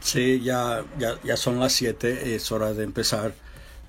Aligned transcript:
Sí, 0.00 0.40
ya, 0.42 0.84
ya, 0.98 1.18
ya 1.24 1.36
son 1.36 1.58
las 1.58 1.72
7, 1.72 2.34
es 2.34 2.52
hora 2.52 2.74
de 2.74 2.84
empezar 2.84 3.34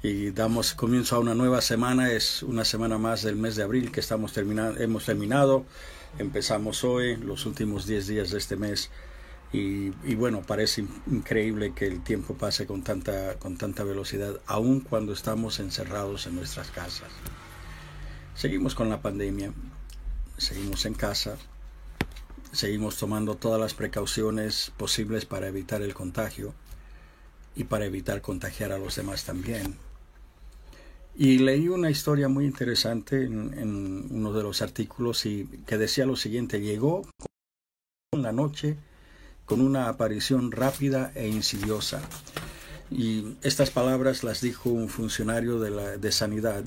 y 0.02 0.32
damos 0.32 0.74
comienzo 0.74 1.16
a 1.16 1.20
una 1.20 1.34
nueva 1.34 1.62
semana, 1.62 2.12
es 2.12 2.44
una 2.44 2.64
semana 2.64 2.98
más 2.98 3.24
del 3.24 3.36
mes 3.36 3.56
de 3.56 3.64
abril 3.64 3.92
que 3.92 4.00
estamos 4.00 4.38
hemos 4.38 5.06
terminado, 5.06 5.66
empezamos 6.20 6.84
hoy, 6.84 7.18
los 7.18 7.46
últimos 7.46 7.86
10 7.86 8.08
días 8.08 8.32
de 8.32 8.38
este 8.38 8.56
mes 8.56 8.92
y, 9.52 9.94
y, 10.04 10.16
bueno, 10.16 10.42
parece 10.42 10.86
increíble 11.08 11.74
que 11.74 11.88
el 11.88 12.04
tiempo 12.04 12.36
pase 12.36 12.66
con 12.66 12.84
tanta, 12.84 13.36
con 13.40 13.58
tanta 13.58 13.84
velocidad, 13.84 14.40
aun 14.46 14.82
cuando 14.82 15.12
estamos 15.12 15.60
encerrados 15.60 16.28
en 16.28 16.36
nuestras 16.36 16.72
casas. 16.72 17.10
Seguimos 18.36 18.76
con 18.76 18.90
la 18.90 19.02
pandemia, 19.02 19.54
seguimos 20.38 20.86
en 20.86 20.94
casa, 20.94 21.38
Seguimos 22.56 22.96
tomando 22.96 23.36
todas 23.36 23.60
las 23.60 23.74
precauciones 23.74 24.72
posibles 24.78 25.26
para 25.26 25.50
evitar 25.50 25.82
el 25.82 25.94
contagio 25.94 26.54
y 27.54 27.66
para 27.66 27.84
evitar 27.84 28.22
contagiar 28.22 28.72
a 28.72 28.78
los 28.78 28.96
demás 28.96 29.26
también. 29.26 29.76
Y 31.18 31.40
leí 31.40 31.68
una 31.68 31.92
historia 31.92 32.30
muy 32.30 32.46
interesante 32.46 33.26
en, 33.26 34.08
uno 34.10 34.32
de 34.32 34.42
los 34.42 34.62
artículos 34.62 35.26
y 35.26 35.50
que 35.68 35.78
decía 35.78 36.06
lo 36.06 36.16
siguiente, 36.16 36.62
llegó 36.62 37.02
en 38.14 38.22
la 38.22 38.32
noche 38.32 38.78
con 39.46 39.60
una 39.60 39.90
aparición 39.90 40.54
rápida 40.54 41.12
e 41.14 41.28
insidiosa. 41.28 42.02
Y 42.90 43.36
estas 43.42 43.70
palabras 43.70 44.24
las 44.24 44.40
dijo 44.40 44.70
un 44.70 44.88
funcionario 44.88 45.60
de, 45.60 45.72
la, 45.72 45.98
de 45.98 46.12
sanidad 46.14 46.64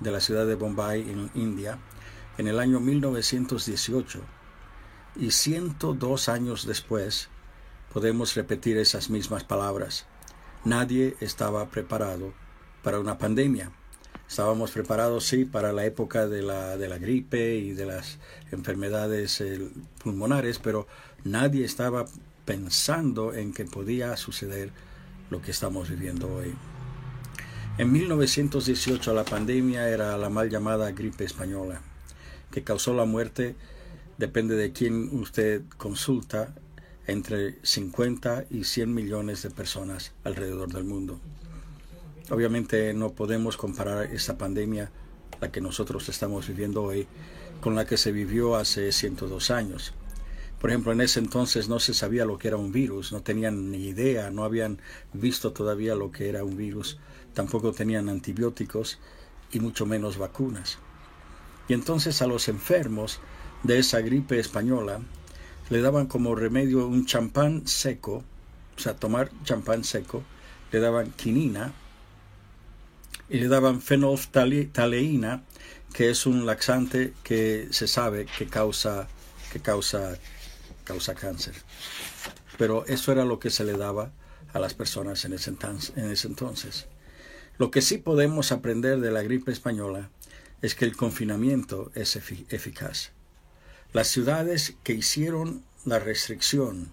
de 0.00 0.10
la 0.10 0.18
ciudad 0.18 0.44
de 0.44 0.56
Bombay, 0.56 1.08
en 1.08 1.30
India, 1.36 1.78
en 2.36 2.48
el 2.48 2.58
año 2.58 2.80
1918 2.80 4.20
y 5.16 5.30
102 5.30 6.28
años 6.28 6.66
después 6.66 7.28
podemos 7.92 8.34
repetir 8.34 8.76
esas 8.78 9.10
mismas 9.10 9.44
palabras. 9.44 10.06
Nadie 10.64 11.16
estaba 11.20 11.68
preparado 11.68 12.32
para 12.82 12.98
una 12.98 13.18
pandemia. 13.18 13.70
Estábamos 14.28 14.70
preparados, 14.72 15.26
sí, 15.26 15.44
para 15.44 15.72
la 15.72 15.84
época 15.84 16.26
de 16.26 16.42
la, 16.42 16.76
de 16.76 16.88
la 16.88 16.98
gripe 16.98 17.56
y 17.56 17.72
de 17.72 17.86
las 17.86 18.18
enfermedades 18.50 19.40
eh, 19.40 19.70
pulmonares, 20.02 20.58
pero 20.58 20.86
nadie 21.22 21.64
estaba 21.64 22.06
pensando 22.44 23.32
en 23.34 23.52
que 23.52 23.64
podía 23.64 24.16
suceder 24.16 24.70
lo 25.30 25.40
que 25.40 25.50
estamos 25.50 25.90
viviendo 25.90 26.34
hoy. 26.34 26.54
En 27.76 27.92
1918 27.92 29.14
la 29.14 29.24
pandemia 29.24 29.88
era 29.88 30.16
la 30.16 30.30
mal 30.30 30.48
llamada 30.48 30.92
gripe 30.92 31.24
española, 31.24 31.80
que 32.50 32.64
causó 32.64 32.94
la 32.94 33.04
muerte 33.04 33.56
depende 34.18 34.56
de 34.56 34.72
quién 34.72 35.10
usted 35.18 35.62
consulta, 35.76 36.54
entre 37.06 37.58
50 37.62 38.46
y 38.50 38.64
100 38.64 38.94
millones 38.94 39.42
de 39.42 39.50
personas 39.50 40.12
alrededor 40.24 40.72
del 40.72 40.84
mundo. 40.84 41.20
Obviamente 42.30 42.94
no 42.94 43.10
podemos 43.10 43.56
comparar 43.56 44.06
esta 44.06 44.38
pandemia, 44.38 44.90
la 45.40 45.52
que 45.52 45.60
nosotros 45.60 46.08
estamos 46.08 46.48
viviendo 46.48 46.82
hoy, 46.82 47.06
con 47.60 47.74
la 47.74 47.86
que 47.86 47.98
se 47.98 48.12
vivió 48.12 48.56
hace 48.56 48.90
102 48.92 49.50
años. 49.50 49.92
Por 50.60 50.70
ejemplo, 50.70 50.92
en 50.92 51.02
ese 51.02 51.20
entonces 51.20 51.68
no 51.68 51.78
se 51.78 51.92
sabía 51.92 52.24
lo 52.24 52.38
que 52.38 52.48
era 52.48 52.56
un 52.56 52.72
virus, 52.72 53.12
no 53.12 53.20
tenían 53.20 53.70
ni 53.70 53.88
idea, 53.88 54.30
no 54.30 54.44
habían 54.44 54.80
visto 55.12 55.52
todavía 55.52 55.94
lo 55.94 56.10
que 56.10 56.30
era 56.30 56.42
un 56.42 56.56
virus, 56.56 56.98
tampoco 57.34 57.72
tenían 57.72 58.08
antibióticos 58.08 58.98
y 59.52 59.60
mucho 59.60 59.84
menos 59.84 60.16
vacunas. 60.16 60.78
Y 61.68 61.74
entonces 61.74 62.22
a 62.22 62.26
los 62.26 62.48
enfermos 62.48 63.20
de 63.64 63.78
esa 63.78 64.00
gripe 64.00 64.38
española, 64.38 65.00
le 65.70 65.80
daban 65.80 66.06
como 66.06 66.34
remedio 66.34 66.86
un 66.86 67.06
champán 67.06 67.66
seco, 67.66 68.22
o 68.76 68.80
sea, 68.80 68.94
tomar 68.94 69.30
champán 69.44 69.82
seco, 69.84 70.22
le 70.70 70.80
daban 70.80 71.10
quinina 71.12 71.72
y 73.28 73.38
le 73.40 73.48
daban 73.48 73.80
fenolftaleína, 73.80 75.42
que 75.92 76.10
es 76.10 76.26
un 76.26 76.44
laxante 76.46 77.14
que 77.22 77.68
se 77.70 77.88
sabe 77.88 78.26
que 78.26 78.46
causa, 78.46 79.08
que 79.52 79.60
causa, 79.60 80.18
causa 80.84 81.14
cáncer. 81.14 81.54
Pero 82.58 82.84
eso 82.86 83.12
era 83.12 83.24
lo 83.24 83.38
que 83.38 83.50
se 83.50 83.64
le 83.64 83.72
daba 83.72 84.12
a 84.52 84.58
las 84.58 84.74
personas 84.74 85.24
en 85.24 85.32
ese, 85.32 85.52
en 85.96 86.10
ese 86.10 86.28
entonces. 86.28 86.86
Lo 87.56 87.70
que 87.70 87.80
sí 87.80 87.98
podemos 87.98 88.52
aprender 88.52 89.00
de 89.00 89.10
la 89.10 89.22
gripe 89.22 89.52
española 89.52 90.10
es 90.60 90.74
que 90.74 90.84
el 90.84 90.96
confinamiento 90.96 91.90
es 91.94 92.16
eficaz. 92.16 93.12
Las 93.94 94.08
ciudades 94.08 94.74
que 94.82 94.92
hicieron 94.92 95.62
la 95.84 96.00
restricción, 96.00 96.90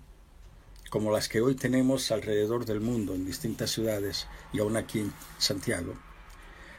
como 0.92 1.12
las 1.12 1.30
que 1.30 1.42
hoy 1.42 1.56
tenemos 1.56 2.12
alrededor 2.12 2.66
del 2.66 2.80
mundo, 2.80 3.16
en 3.16 3.26
distintas 3.26 3.72
ciudades 3.72 4.28
y 4.54 4.60
aún 4.60 4.78
aquí 4.78 5.00
en 5.00 5.14
Santiago, 5.40 5.96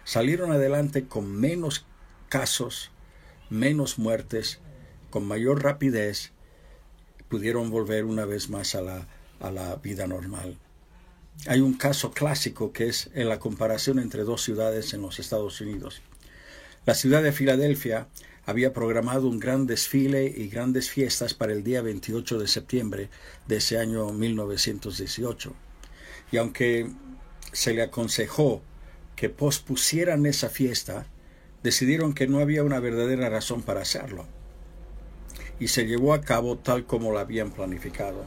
salieron 0.04 0.52
adelante 0.52 1.08
con 1.08 1.28
menos 1.28 1.86
casos, 2.28 2.92
menos 3.50 3.98
muertes, 3.98 4.60
con 5.10 5.26
mayor 5.26 5.64
rapidez, 5.64 6.30
pudieron 7.28 7.70
volver 7.70 8.04
una 8.04 8.24
vez 8.24 8.48
más 8.48 8.76
a 8.76 8.80
la, 8.80 9.08
a 9.40 9.50
la 9.50 9.74
vida 9.74 10.06
normal. 10.06 10.56
Hay 11.48 11.58
un 11.58 11.74
caso 11.74 12.12
clásico 12.12 12.72
que 12.72 12.86
es 12.86 13.10
en 13.14 13.28
la 13.28 13.40
comparación 13.40 13.98
entre 13.98 14.22
dos 14.22 14.42
ciudades 14.42 14.94
en 14.94 15.02
los 15.02 15.18
Estados 15.18 15.60
Unidos. 15.60 16.00
La 16.86 16.94
ciudad 16.94 17.24
de 17.24 17.32
Filadelfia 17.32 18.06
había 18.44 18.72
programado 18.72 19.28
un 19.28 19.38
gran 19.38 19.66
desfile 19.66 20.24
y 20.26 20.48
grandes 20.48 20.90
fiestas 20.90 21.34
para 21.34 21.52
el 21.52 21.62
día 21.62 21.80
28 21.80 22.38
de 22.38 22.48
septiembre 22.48 23.08
de 23.46 23.56
ese 23.56 23.78
año 23.78 24.12
1918. 24.12 25.54
Y 26.32 26.38
aunque 26.38 26.90
se 27.52 27.72
le 27.72 27.82
aconsejó 27.82 28.62
que 29.14 29.28
pospusieran 29.28 30.26
esa 30.26 30.48
fiesta, 30.48 31.06
decidieron 31.62 32.14
que 32.14 32.26
no 32.26 32.40
había 32.40 32.64
una 32.64 32.80
verdadera 32.80 33.28
razón 33.28 33.62
para 33.62 33.82
hacerlo. 33.82 34.26
Y 35.60 35.68
se 35.68 35.86
llevó 35.86 36.12
a 36.12 36.22
cabo 36.22 36.58
tal 36.58 36.86
como 36.86 37.12
lo 37.12 37.20
habían 37.20 37.52
planificado. 37.52 38.24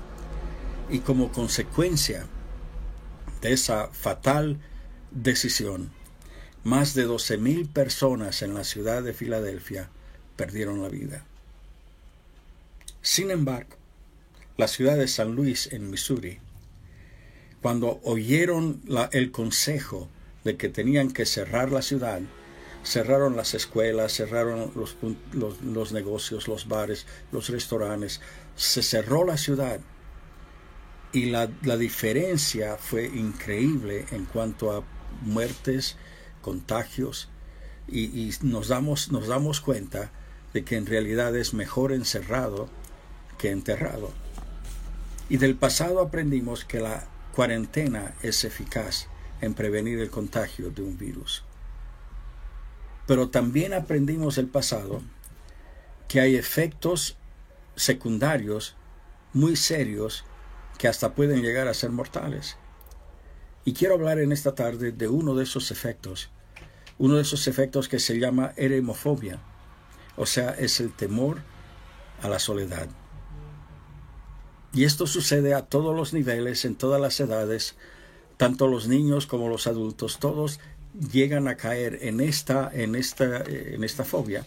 Y 0.89 0.99
como 0.99 1.31
consecuencia 1.31 2.27
de 3.41 3.51
esa 3.51 3.87
fatal 3.87 4.61
decisión, 5.11 5.91
más 6.63 6.93
de 6.93 7.05
12.000 7.05 7.71
personas 7.73 8.41
en 8.41 8.53
la 8.53 8.63
ciudad 8.63 9.03
de 9.03 9.13
Filadelfia 9.13 9.89
perdieron 10.35 10.81
la 10.81 10.90
vida. 10.90 11.25
Sin 13.01 13.31
embargo, 13.31 13.75
la 14.57 14.68
ciudad 14.68 14.97
de 14.97 15.07
San 15.07 15.35
Luis, 15.35 15.72
en 15.72 15.90
Missouri, 15.91 16.40
cuando 17.62 18.00
oyeron 18.03 18.81
el 19.12 19.31
consejo 19.31 20.07
de 20.44 20.56
que 20.56 20.69
tenían 20.69 21.12
que 21.12 21.25
cerrar 21.25 21.72
la 21.72 21.81
ciudad, 21.81 22.22
cerraron 22.84 23.35
las 23.35 23.53
escuelas, 23.53 24.13
cerraron 24.13 24.72
los, 24.75 24.97
los, 25.34 25.91
negocios, 25.91 26.47
los 26.47 26.67
bares, 26.67 27.06
los 27.31 27.50
restaurantes, 27.50 28.22
se 28.56 28.84
cerró 28.84 29.25
la 29.25 29.38
ciudad 29.38 29.79
y 31.12 31.25
la, 31.25 31.50
la, 31.63 31.78
diferencia 31.78 32.78
fue 32.78 33.06
increíble 33.06 34.06
en 34.12 34.25
cuanto 34.25 34.72
a 34.72 34.84
muertes, 35.22 35.97
contagios 36.41 37.29
y, 37.88 38.03
y 38.03 38.34
nos, 38.41 38.67
damos, 38.67 39.12
nos 39.12 39.28
damos 39.28 39.62
cuenta 39.62 40.12
de 40.55 40.63
que 40.63 40.77
en 40.77 40.85
realidad 40.85 41.35
es 41.35 41.53
mejor 41.53 41.91
encerrado 41.91 42.69
que 43.38 43.51
enterrado. 43.51 44.13
Y 45.27 45.35
del 45.35 45.55
pasado 45.55 45.99
aprendimos 45.99 46.63
que 46.63 46.79
la 46.79 47.09
cuarentena 47.35 48.13
es 48.23 48.45
eficaz 48.45 49.07
en 49.41 49.53
prevenir 49.53 49.99
el 49.99 50.09
contagio 50.09 50.69
de 50.69 50.81
un 50.81 50.97
virus. 50.97 51.43
Pero 53.05 53.27
también 53.27 53.73
aprendimos 53.73 54.38
del 54.38 54.47
pasado 54.47 55.01
que 56.07 56.21
hay 56.21 56.38
efectos 56.38 57.17
secundarios 57.75 58.77
muy 59.33 59.57
serios 59.57 60.23
que 60.78 60.87
hasta 60.87 61.16
pueden 61.16 61.41
llegar 61.41 61.67
a 61.67 61.73
ser 61.73 61.90
mortales. 61.90 62.55
Y 63.66 63.73
quiero 63.73 63.96
hablar 63.96 64.19
en 64.19 64.31
esta 64.31 64.55
tarde 64.55 64.93
de 64.93 65.09
uno 65.09 65.35
de 65.35 65.43
esos 65.43 65.69
efectos, 65.72 66.29
uno 66.97 67.17
de 67.17 67.23
esos 67.23 67.49
efectos 67.49 67.90
que 67.90 67.99
se 67.99 68.17
llama 68.19 68.53
eremofobia 68.55 69.41
o 70.17 70.26
sea, 70.26 70.52
es 70.52 70.79
el 70.79 70.91
temor 70.91 71.41
a 72.22 72.29
la 72.29 72.40
soledad. 72.40 72.88
Y 74.73 74.84
esto 74.84 75.08
sucede 75.08 75.53
a 75.53 75.62
todos 75.62 75.96
los 75.96 76.14
niveles, 76.14 76.66
en 76.66 76.76
todas 76.76 77.00
las 77.00 77.20
edades, 77.20 77.76
tanto 78.38 78.67
los 78.67 78.88
niños 78.88 79.26
como 79.26 79.47
los 79.47 79.67
adultos, 79.67 80.20
todos 80.20 80.59
llegan 81.12 81.47
a 81.47 81.56
caer 81.56 82.00
en 82.02 82.20
esta, 82.20 82.70
en 82.73 82.96
esta, 82.96 83.41
en 83.46 83.84
esta 83.84 84.03
fobia. 84.03 84.46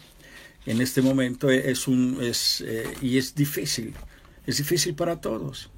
En 0.67 0.83
este 0.83 1.01
momento 1.01 1.51
es 1.51 1.89
un, 1.89 2.19
es, 2.21 2.63
eh, 2.67 2.85
y 3.01 3.17
es 3.17 3.35
difícil, 3.35 3.95
es 4.47 4.59
difícil 4.59 4.95
para 4.95 5.21
todos, 5.21 5.71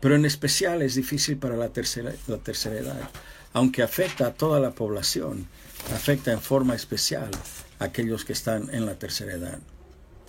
pero 0.00 0.14
en 0.14 0.24
especial 0.24 0.82
es 0.82 0.94
difícil 0.94 1.38
para 1.38 1.56
la 1.56 1.70
tercera, 1.70 2.12
la 2.28 2.38
tercera 2.38 2.78
edad, 2.78 3.10
aunque 3.52 3.82
afecta 3.82 4.28
a 4.28 4.34
toda 4.34 4.60
la 4.60 4.70
población, 4.70 5.48
afecta 5.92 6.30
en 6.30 6.40
forma 6.40 6.76
especial 6.76 7.30
aquellos 7.82 8.24
que 8.24 8.32
están 8.32 8.68
en 8.74 8.86
la 8.86 8.98
tercera 8.98 9.32
edad. 9.32 9.58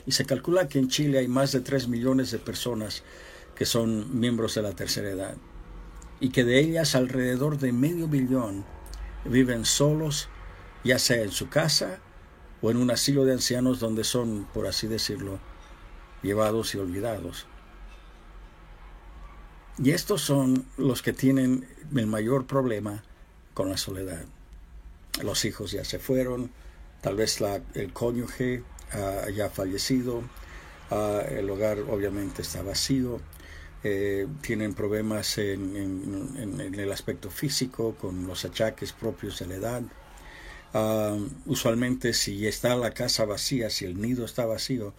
Y 0.06 0.12
se 0.12 0.26
calcula 0.26 0.68
que 0.68 0.80
en 0.80 0.90
Chile 0.90 1.20
hay 1.20 1.28
más 1.28 1.52
de 1.52 1.62
3 1.62 1.88
millones 1.88 2.32
de 2.32 2.40
personas 2.40 3.04
que 3.56 3.66
son 3.66 4.20
miembros 4.20 4.56
de 4.56 4.62
la 4.62 4.74
tercera 4.74 5.10
edad, 5.10 5.36
y 6.20 6.30
que 6.30 6.44
de 6.44 6.60
ellas 6.60 6.96
alrededor 6.96 7.60
de 7.60 7.72
medio 7.72 8.08
billón 8.08 8.66
viven 9.26 9.66
solos, 9.66 10.30
ya 10.84 11.00
sea 11.00 11.22
en 11.22 11.32
su 11.32 11.50
casa 11.50 12.00
o 12.62 12.72
en 12.72 12.78
un 12.78 12.92
asilo 12.92 13.26
de 13.26 13.34
ancianos 13.34 13.80
donde 13.80 14.04
son, 14.04 14.48
por 14.54 14.68
así 14.68 14.88
decirlo, 14.88 15.40
llevados 16.22 16.74
y 16.76 16.78
olvidados. 16.78 17.46
Y 19.78 19.92
estos 19.92 20.22
son 20.22 20.66
los 20.78 21.02
que 21.02 21.14
tienen 21.14 21.68
el 21.96 22.08
mayor 22.08 22.46
problema 22.46 23.04
con 23.54 23.70
la 23.70 23.78
soledad. 23.78 24.24
Los 25.22 25.46
hijos 25.46 25.72
ya 25.72 25.84
se 25.84 26.00
fueron, 26.00 26.52
tal 27.04 27.18
vez 27.18 27.40
el 27.76 27.92
cónyuge 27.92 28.64
uh, 28.96 29.30
ya 29.30 29.50
fallecido, 29.50 30.24
uh, 30.90 31.20
el 31.30 31.50
hogar 31.50 31.80
obviamente 31.80 32.42
está 32.42 32.64
vacío, 32.64 33.20
eh, 33.84 34.26
tienen 34.42 34.74
problemas 34.74 35.38
en, 35.38 36.74
el 36.74 36.92
aspecto 36.92 37.30
físico, 37.30 37.96
con 38.00 38.26
los 38.26 38.46
achaques 38.46 38.94
propios 38.94 39.40
de 39.40 39.48
la 39.48 39.56
edad. 39.56 39.84
Uh, 40.74 41.28
usualmente 41.46 42.14
si 42.14 42.48
está 42.48 42.76
la 42.78 42.92
casa 42.92 43.26
vacía, 43.26 43.70
si 43.70 43.84
el 43.84 44.02
nido 44.02 44.24
está 44.24 44.46
vacío, 44.46 44.94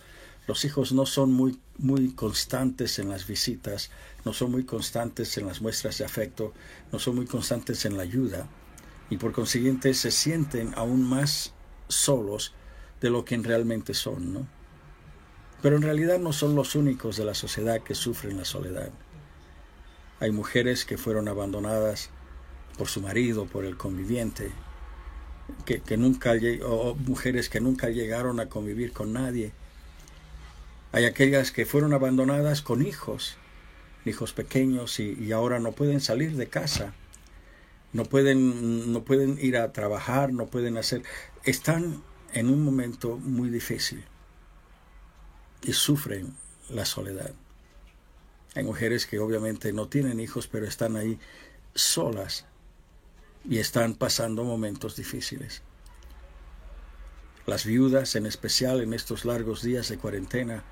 los 0.46 0.66
hijos 0.66 0.92
no 0.92 1.06
son 1.06 1.32
muy, 1.32 1.58
muy 1.78 2.12
constantes 2.12 2.98
en 2.98 3.08
las 3.08 3.26
visitas, 3.26 3.90
no 4.26 4.34
son 4.34 4.50
muy 4.50 4.64
constantes 4.64 5.38
en 5.38 5.46
las 5.46 5.62
muestras 5.62 5.96
de 5.96 6.04
afecto, 6.04 6.52
no 6.92 6.98
son 6.98 7.16
muy 7.16 7.26
constantes 7.26 7.86
en 7.86 7.96
la 7.96 8.02
ayuda 8.02 8.46
y 9.08 9.16
por 9.16 9.32
consiguiente 9.32 9.94
se 9.94 10.10
sienten 10.10 10.72
aún 10.76 11.02
más 11.02 11.53
solos 11.88 12.54
de 13.00 13.10
lo 13.10 13.24
que 13.24 13.36
realmente 13.38 13.94
son, 13.94 14.32
¿no? 14.32 14.46
Pero 15.62 15.76
en 15.76 15.82
realidad 15.82 16.18
no 16.18 16.32
son 16.32 16.54
los 16.54 16.74
únicos 16.74 17.16
de 17.16 17.24
la 17.24 17.34
sociedad 17.34 17.80
que 17.82 17.94
sufren 17.94 18.36
la 18.36 18.44
soledad. 18.44 18.90
Hay 20.20 20.30
mujeres 20.30 20.84
que 20.84 20.98
fueron 20.98 21.28
abandonadas 21.28 22.10
por 22.76 22.88
su 22.88 23.00
marido, 23.00 23.46
por 23.46 23.64
el 23.64 23.76
conviviente, 23.76 24.50
que, 25.64 25.80
que 25.80 25.96
nunca, 25.96 26.32
o 26.64 26.94
mujeres 26.94 27.48
que 27.48 27.60
nunca 27.60 27.88
llegaron 27.88 28.40
a 28.40 28.48
convivir 28.48 28.92
con 28.92 29.12
nadie 29.12 29.52
hay 30.94 31.06
aquellas 31.06 31.50
que 31.50 31.66
fueron 31.66 31.92
abandonadas 31.92 32.62
con 32.62 32.86
hijos, 32.86 33.36
hijos 34.04 34.32
pequeños 34.32 35.00
y, 35.00 35.32
ahora 35.32 35.58
no 35.58 35.72
pueden 35.72 36.00
salir 36.00 36.36
de 36.36 36.46
casa, 36.46 36.94
no 37.94 38.04
pueden, 38.04 38.92
no 38.92 39.04
pueden 39.04 39.38
ir 39.40 39.56
a 39.56 39.72
trabajar, 39.72 40.32
no 40.32 40.46
pueden 40.46 40.76
hacer, 40.76 41.04
están 41.44 42.02
en 42.32 42.50
un 42.50 42.64
momento 42.64 43.16
muy 43.16 43.50
difícil 43.50 44.04
y 45.62 45.72
sufren 45.72 46.34
la 46.68 46.84
soledad. 46.84 47.32
Hay 48.56 48.64
mujeres 48.64 49.06
que 49.06 49.20
obviamente 49.20 49.72
no 49.72 49.88
tienen 49.88 50.18
hijos, 50.18 50.48
pero 50.48 50.66
están 50.66 50.96
ahí 50.96 51.20
solas 51.74 52.46
y 53.48 53.58
están 53.58 53.94
pasando 53.94 54.42
momentos 54.42 54.96
difíciles. 54.96 55.62
Las 57.46 57.64
viudas, 57.64 58.16
en 58.16 58.26
especial 58.26 58.80
en 58.80 58.92
estos 58.92 59.24
largos 59.24 59.62
días 59.62 59.88
de 59.88 59.98
cuarentena, 59.98 60.64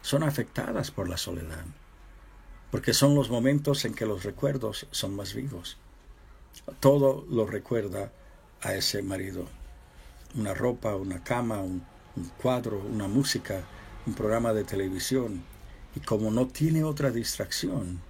son 0.00 0.22
afectadas 0.22 0.92
por 0.92 1.08
la 1.08 1.16
soledad, 1.16 1.64
porque 2.70 2.94
son 2.94 3.16
los 3.16 3.30
momentos 3.30 3.84
en 3.84 3.94
que 3.94 4.06
los 4.06 4.22
recuerdos 4.22 4.86
son 4.92 5.16
más 5.16 5.34
vivos. 5.34 5.76
Todo 6.80 7.26
lo 7.30 7.46
recuerda 7.46 8.12
a 8.62 8.74
ese 8.74 9.02
marido. 9.02 9.46
Una 10.34 10.54
ropa, 10.54 10.94
una 10.94 11.22
cama, 11.22 11.60
un, 11.60 11.84
cuadro, 12.40 12.78
una 12.78 13.08
música, 13.08 13.62
un 14.06 14.14
programa 14.14 14.52
de 14.52 14.64
televisión. 14.64 15.42
Y 15.94 16.00
como 16.00 16.30
no 16.30 16.46
tiene 16.46 16.84
otra 16.84 17.10
distracción, 17.10 18.00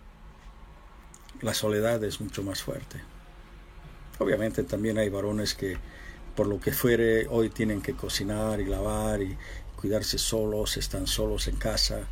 la 1.40 1.54
soledad 1.54 2.02
es 2.04 2.20
mucho 2.20 2.42
más 2.42 2.62
fuerte. 2.62 3.00
Obviamente 4.18 4.64
también 4.64 4.98
hay 4.98 5.08
varones 5.08 5.54
que 5.54 5.76
por 6.34 6.46
lo 6.46 6.60
que 6.60 6.72
fuere 6.72 7.26
hoy 7.28 7.50
tienen 7.50 7.80
que 7.80 7.94
cocinar 7.94 8.60
y 8.60 8.64
lavar 8.64 9.22
y, 9.22 9.36
cuidarse 9.76 10.18
solos, 10.18 10.76
están 10.76 11.06
solos 11.06 11.46
en 11.46 11.56
casa 11.56 12.08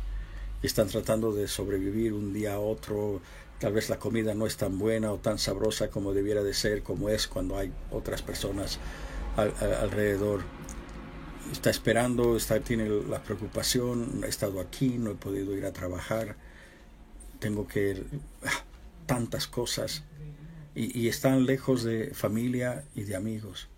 están 0.63 0.87
tratando 0.87 1.33
de 1.33 1.47
sobrevivir 1.47 2.13
un 2.13 2.33
día 2.33 2.55
a 2.55 2.59
otro. 2.59 3.21
Tal 3.59 3.73
vez 3.73 3.89
la 3.89 3.99
comida 3.99 4.33
no 4.33 4.45
es 4.45 4.57
tan 4.57 4.77
buena 4.77 5.11
o 5.11 5.17
tan 5.17 5.39
sabrosa 5.39 5.89
como 5.89 6.13
debiera 6.13 6.43
de 6.43 6.53
ser, 6.53 6.83
como 6.83 7.09
es 7.09 7.27
cuando 7.27 7.57
hay 7.57 7.71
otras 7.91 8.21
personas 8.21 8.79
alrededor. 9.35 10.41
Está 11.51 11.69
esperando, 11.69 12.35
está, 12.35 12.59
tiene 12.59 12.89
la 12.89 13.23
preocupación, 13.23 14.21
he 14.25 14.27
estado 14.27 14.59
aquí, 14.59 14.97
no 14.97 15.11
he 15.11 15.15
podido 15.15 15.55
ir 15.55 15.65
a 15.65 15.73
trabajar, 15.73 16.35
tengo 17.39 17.67
que... 17.67 18.03
Ah, 18.43 18.63
tantas 19.07 19.47
cosas 19.47 20.03
y, 20.75 20.99
y 20.99 21.07
están 21.07 21.47
lejos 21.47 21.83
de 21.83 22.13
familia 22.13 22.83
y 22.93 23.03
de 23.03 23.15
amigos. 23.15 23.69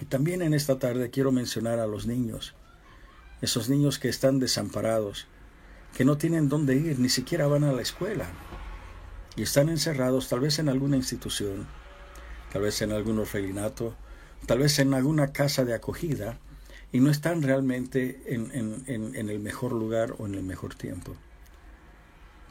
Y 0.00 0.06
también 0.06 0.40
en 0.40 0.54
esta 0.54 0.78
tarde 0.78 1.10
quiero 1.10 1.30
mencionar 1.32 1.78
a 1.78 1.86
los 1.86 2.06
niños, 2.06 2.54
esos 3.40 3.68
niños 3.68 3.98
que 3.98 4.08
están 4.08 4.38
desamparados, 4.38 5.26
que 5.96 6.04
no 6.04 6.18
tienen 6.18 6.48
dónde 6.48 6.76
ir, 6.76 6.98
ni 6.98 7.08
siquiera 7.08 7.46
van 7.46 7.64
a 7.64 7.72
la 7.72 7.82
escuela, 7.82 8.26
y 9.36 9.42
están 9.42 9.68
encerrados 9.68 10.28
tal 10.28 10.40
vez 10.40 10.58
en 10.58 10.68
alguna 10.68 10.96
institución, 10.96 11.66
tal 12.52 12.62
vez 12.62 12.82
en 12.82 12.92
algún 12.92 13.18
orfelinato, 13.18 13.94
tal 14.46 14.58
vez 14.58 14.78
en 14.78 14.94
alguna 14.94 15.32
casa 15.32 15.64
de 15.64 15.74
acogida, 15.74 16.38
y 16.92 17.00
no 17.00 17.10
están 17.10 17.42
realmente 17.42 18.22
en, 18.26 18.50
en, 18.52 19.14
en 19.14 19.28
el 19.28 19.38
mejor 19.38 19.72
lugar 19.72 20.14
o 20.18 20.26
en 20.26 20.34
el 20.34 20.42
mejor 20.42 20.74
tiempo. 20.74 21.14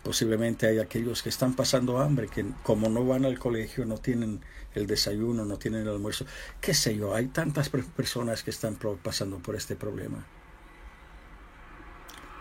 Posiblemente 0.04 0.66
hay 0.66 0.80
aquellos 0.80 1.22
que 1.22 1.30
están 1.30 1.56
pasando 1.56 2.00
hambre, 2.00 2.30
que 2.30 2.46
como 2.64 2.88
no 2.90 3.06
van 3.06 3.26
al 3.26 3.38
colegio, 3.38 3.86
no 3.86 3.98
tienen 3.98 4.40
el 4.74 4.88
desayuno, 4.88 5.44
no 5.44 5.58
tienen 5.58 5.82
el 5.82 5.90
almuerzo. 5.90 6.26
¿Qué 6.62 6.74
sé 6.74 6.96
yo? 6.96 7.14
Hay 7.14 7.28
tantas 7.28 7.70
personas 7.70 8.44
que 8.44 8.52
están 8.52 8.78
pasando 9.04 9.40
por 9.40 9.56
este 9.56 9.76
problema. 9.76 10.26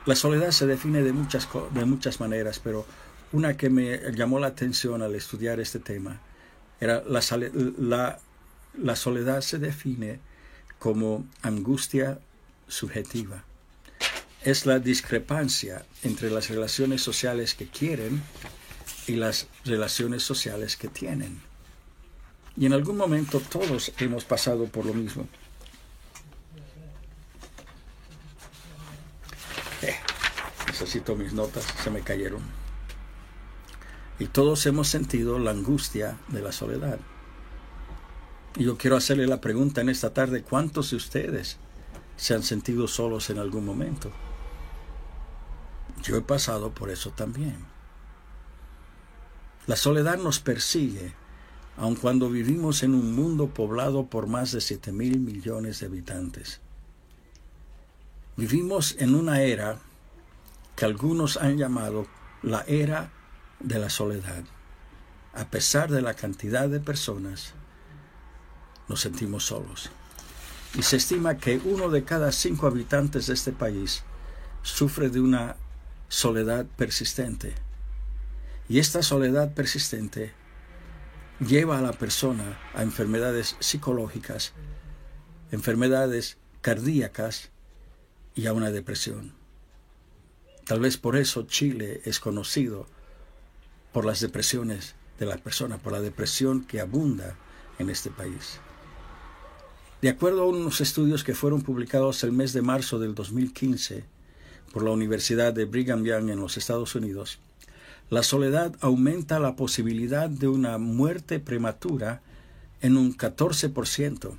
La 0.08 0.16
soledad 0.16 0.50
se 0.50 0.66
define 0.66 1.02
de 1.02 1.12
muchas, 1.12 1.46
de 1.74 1.84
muchas 1.84 2.18
maneras, 2.18 2.60
pero 2.64 2.86
una 3.32 3.56
que 3.56 3.68
me 3.68 4.00
llamó 4.12 4.40
la 4.40 4.48
atención 4.48 5.02
al 5.02 5.14
estudiar 5.14 5.60
este 5.60 5.78
tema 5.78 6.20
era 6.80 7.02
la, 7.06 7.20
la, 7.78 8.18
la 8.74 8.96
soledad 8.96 9.42
se 9.42 9.58
define 9.58 10.20
como 10.78 11.26
angustia 11.42 12.18
subjetiva 12.68 13.44
es 14.42 14.64
la 14.64 14.78
discrepancia 14.78 15.84
entre 16.02 16.30
las 16.30 16.48
relaciones 16.48 17.02
sociales 17.02 17.54
que 17.54 17.66
quieren 17.66 18.22
y 19.06 19.16
las 19.16 19.46
relaciones 19.64 20.22
sociales 20.22 20.76
que 20.76 20.88
tienen. 20.88 21.40
Y 22.56 22.66
en 22.66 22.72
algún 22.72 22.96
momento 22.96 23.40
todos 23.40 23.92
hemos 23.98 24.24
pasado 24.24 24.64
por 24.66 24.86
lo 24.86 24.94
mismo. 24.94 25.28
Necesito 30.88 31.16
mis 31.16 31.34
notas, 31.34 31.66
se 31.84 31.90
me 31.90 32.00
cayeron. 32.00 32.40
Y 34.18 34.24
todos 34.28 34.64
hemos 34.64 34.88
sentido 34.88 35.38
la 35.38 35.50
angustia 35.50 36.16
de 36.28 36.40
la 36.40 36.50
soledad. 36.50 36.98
Y 38.56 38.64
yo 38.64 38.78
quiero 38.78 38.96
hacerle 38.96 39.26
la 39.26 39.42
pregunta 39.42 39.82
en 39.82 39.90
esta 39.90 40.14
tarde, 40.14 40.42
¿cuántos 40.42 40.90
de 40.90 40.96
ustedes 40.96 41.58
se 42.16 42.34
han 42.34 42.42
sentido 42.42 42.88
solos 42.88 43.28
en 43.28 43.38
algún 43.38 43.66
momento? 43.66 44.10
Yo 46.02 46.16
he 46.16 46.22
pasado 46.22 46.70
por 46.70 46.88
eso 46.88 47.10
también. 47.10 47.58
La 49.66 49.76
soledad 49.76 50.16
nos 50.16 50.40
persigue, 50.40 51.12
aun 51.76 51.96
cuando 51.96 52.30
vivimos 52.30 52.82
en 52.82 52.94
un 52.94 53.14
mundo 53.14 53.48
poblado 53.48 54.06
por 54.06 54.26
más 54.26 54.52
de 54.52 54.62
7 54.62 54.90
mil 54.92 55.20
millones 55.20 55.80
de 55.80 55.86
habitantes. 55.86 56.60
Vivimos 58.38 58.96
en 58.98 59.14
una 59.14 59.42
era 59.42 59.80
que 60.78 60.84
algunos 60.84 61.38
han 61.38 61.58
llamado 61.58 62.06
la 62.40 62.62
era 62.68 63.10
de 63.58 63.80
la 63.80 63.90
soledad. 63.90 64.44
A 65.34 65.46
pesar 65.46 65.90
de 65.90 66.02
la 66.02 66.14
cantidad 66.14 66.68
de 66.68 66.78
personas, 66.78 67.54
nos 68.86 69.00
sentimos 69.00 69.44
solos. 69.44 69.90
Y 70.74 70.82
se 70.82 70.98
estima 70.98 71.36
que 71.36 71.58
uno 71.64 71.88
de 71.90 72.04
cada 72.04 72.30
cinco 72.30 72.68
habitantes 72.68 73.26
de 73.26 73.34
este 73.34 73.50
país 73.50 74.04
sufre 74.62 75.10
de 75.10 75.18
una 75.18 75.56
soledad 76.06 76.64
persistente. 76.76 77.56
Y 78.68 78.78
esta 78.78 79.02
soledad 79.02 79.54
persistente 79.54 80.32
lleva 81.40 81.78
a 81.78 81.82
la 81.82 81.92
persona 81.92 82.56
a 82.72 82.84
enfermedades 82.84 83.56
psicológicas, 83.58 84.52
enfermedades 85.50 86.38
cardíacas 86.60 87.50
y 88.36 88.46
a 88.46 88.52
una 88.52 88.70
depresión. 88.70 89.38
Tal 90.68 90.80
vez 90.80 90.98
por 90.98 91.16
eso 91.16 91.44
Chile 91.44 92.02
es 92.04 92.20
conocido 92.20 92.86
por 93.90 94.04
las 94.04 94.20
depresiones 94.20 94.96
de 95.18 95.24
la 95.24 95.38
persona, 95.38 95.78
por 95.78 95.94
la 95.94 96.00
depresión 96.02 96.62
que 96.62 96.78
abunda 96.78 97.36
en 97.78 97.88
este 97.88 98.10
país. 98.10 98.60
De 100.02 100.10
acuerdo 100.10 100.42
a 100.42 100.46
unos 100.46 100.82
estudios 100.82 101.24
que 101.24 101.34
fueron 101.34 101.62
publicados 101.62 102.22
el 102.22 102.32
mes 102.32 102.52
de 102.52 102.60
marzo 102.60 102.98
del 102.98 103.14
2015, 103.14 104.04
por 104.70 104.82
la 104.82 104.90
Universidad 104.90 105.54
de 105.54 105.64
Brigham 105.64 106.04
Young 106.04 106.28
en 106.28 106.38
los 106.38 106.58
Estados 106.58 106.94
Unidos, 106.94 107.38
la 108.10 108.22
soledad 108.22 108.76
aumenta 108.82 109.40
la 109.40 109.56
posibilidad 109.56 110.28
de 110.28 110.48
una 110.48 110.76
muerte 110.76 111.40
prematura 111.40 112.20
en 112.82 112.98
un 112.98 113.16
14%, 113.16 114.36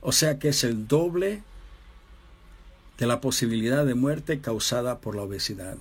o 0.00 0.10
sea 0.10 0.40
que 0.40 0.48
es 0.48 0.64
el 0.64 0.88
doble 0.88 1.44
de 2.98 3.06
la 3.06 3.20
posibilidad 3.20 3.84
de 3.84 3.94
muerte 3.94 4.40
causada 4.40 5.00
por 5.00 5.16
la 5.16 5.22
obesidad. 5.22 5.76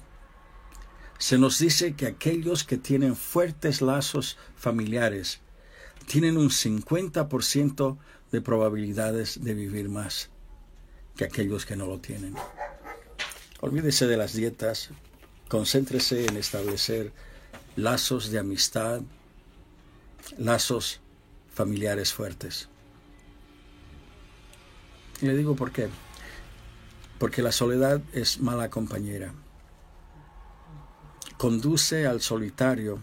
Se 1.20 1.38
nos 1.38 1.60
dice 1.60 1.93
que 1.93 2.08
aquellos 2.08 2.63
que 2.63 2.77
tienen 2.77 3.15
fuertes 3.15 3.82
lazos 3.82 4.38
familiares 4.55 5.39
tienen 6.08 6.38
un 6.38 6.50
50% 6.50 7.98
de 8.32 8.41
probabilidades 8.41 9.43
de 9.43 9.53
vivir 9.53 9.89
más 9.89 10.29
que 11.15 11.25
aquellos 11.25 11.65
que 11.65 11.75
no 11.75 11.86
lo 11.86 12.00
tienen. 12.00 12.36
Olvídese 13.62 14.08
de 14.08 14.17
las 14.17 14.34
dietas, 14.34 14.89
concéntrese 15.48 16.25
en 16.25 16.38
establecer 16.38 17.13
lazos 17.75 18.29
de 18.32 18.39
amistad, 18.39 19.01
lazos 20.38 21.00
familiares 21.53 22.12
fuertes. 22.12 22.67
Y 25.22 25.27
le 25.27 25.38
digo 25.38 25.55
por 25.55 25.72
qué. 25.72 25.88
Porque 27.20 27.41
la 27.41 27.51
soledad 27.51 28.01
es 28.13 28.39
mala 28.39 28.70
compañera. 28.70 29.34
Conduce 31.38 32.05
al 32.05 32.22
solitario 32.22 33.00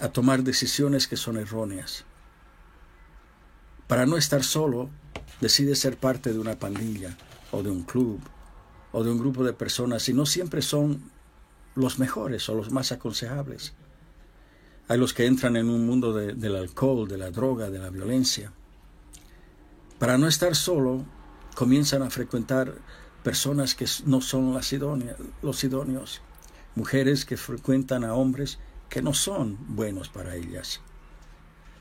a 0.00 0.08
tomar 0.08 0.42
decisiones 0.42 1.06
que 1.06 1.16
son 1.16 1.36
erróneas. 1.36 2.04
Para 3.86 4.04
no 4.04 4.16
estar 4.16 4.42
solo, 4.42 4.90
decide 5.40 5.76
ser 5.76 5.96
parte 5.96 6.32
de 6.32 6.38
una 6.38 6.58
pandilla 6.58 7.16
o 7.52 7.62
de 7.62 7.70
un 7.70 7.82
club 7.82 8.20
o 8.92 9.04
de 9.04 9.10
un 9.10 9.18
grupo 9.18 9.44
de 9.44 9.52
personas 9.52 10.08
y 10.08 10.14
no 10.14 10.26
siempre 10.26 10.62
son 10.62 11.10
los 11.74 11.98
mejores 11.98 12.48
o 12.48 12.54
los 12.54 12.72
más 12.72 12.92
aconsejables. 12.92 13.74
Hay 14.88 14.98
los 14.98 15.12
que 15.14 15.26
entran 15.26 15.56
en 15.56 15.68
un 15.68 15.86
mundo 15.86 16.12
del 16.12 16.56
alcohol, 16.56 17.08
de 17.08 17.18
la 17.18 17.30
droga, 17.30 17.70
de 17.70 17.78
la 17.78 17.90
violencia. 17.90 18.52
Para 19.98 20.16
no 20.16 20.28
estar 20.28 20.54
solo, 20.54 21.04
comienzan 21.56 22.02
a 22.02 22.10
frecuentar 22.10 22.74
personas 23.24 23.74
que 23.74 23.86
no 24.04 24.20
son 24.20 24.52
las 24.52 24.72
los 25.42 25.64
idóneos, 25.64 26.20
mujeres 26.74 27.24
que 27.24 27.38
frecuentan 27.38 28.04
a 28.04 28.12
hombres 28.12 28.58
que 28.90 29.00
no 29.00 29.14
son 29.14 29.56
buenos 29.74 30.10
para 30.10 30.36
ellas. 30.36 30.82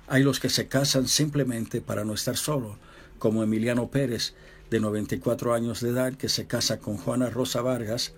Hay 0.08 0.24
los 0.24 0.40
que 0.40 0.50
se 0.50 0.70
casan 0.70 1.10
simplemente 1.10 1.82
para 1.82 2.06
no 2.06 2.14
estar 2.14 2.38
solo, 2.38 2.80
como 3.20 3.44
Emiliano 3.44 3.92
Pérez, 3.92 4.34
de 4.70 4.80
94 4.80 5.54
años 5.54 5.82
de 5.82 5.90
edad, 5.90 6.14
que 6.14 6.30
se 6.30 6.48
casa 6.48 6.80
con 6.80 6.98
Juana 6.98 7.30
Rosa 7.30 7.62
Vargas, 7.62 8.14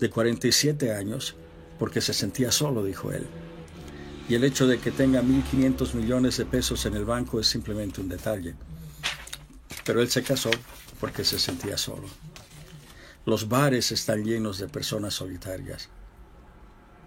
de 0.00 0.08
47 0.08 0.94
años, 0.94 1.36
porque 1.78 2.00
se 2.00 2.14
sentía 2.14 2.50
solo, 2.50 2.82
dijo 2.82 3.12
él. 3.12 3.26
Y 4.26 4.36
el 4.36 4.44
hecho 4.44 4.66
de 4.66 4.78
que 4.78 4.90
tenga 4.90 5.22
1.500 5.22 5.92
millones 5.94 6.38
de 6.38 6.46
pesos 6.46 6.86
en 6.86 6.94
el 6.94 7.04
banco 7.04 7.38
es 7.40 7.46
simplemente 7.46 8.00
un 8.00 8.08
detalle. 8.08 8.54
Pero 9.84 10.00
él 10.00 10.10
se 10.10 10.22
casó 10.22 10.50
porque 11.04 11.22
se 11.22 11.38
sentía 11.38 11.76
solo. 11.76 12.08
Los 13.26 13.46
bares 13.46 13.92
están 13.92 14.24
llenos 14.24 14.56
de 14.56 14.68
personas 14.68 15.12
solitarias. 15.12 15.90